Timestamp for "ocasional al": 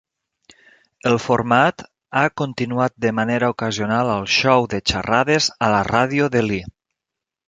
3.55-4.25